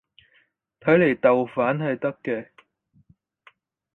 [0.79, 2.49] 睇嚟豆瓣係得嘅